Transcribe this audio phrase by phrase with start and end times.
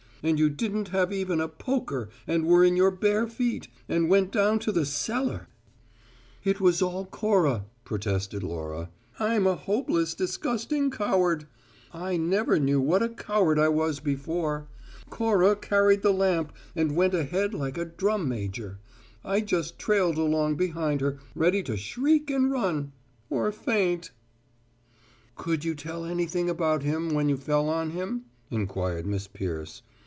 [0.23, 4.31] And you didn't have even a poker and were in your bare feet and went
[4.31, 5.47] down in the cellar"
[6.43, 8.91] "It was all Cora," protested Laura.
[9.17, 11.47] "I'm a hopeless, disgusting coward.
[11.91, 14.67] I never knew what a coward I was before.
[15.09, 18.77] Cora carried the lamp and went ahead like a drum major.
[19.25, 22.91] I just trailed along behind her, ready to shriek and run
[23.31, 24.11] or faint!"
[25.35, 29.81] "Could you tell anything about him when you fell on him?" inquired Miss Peirce.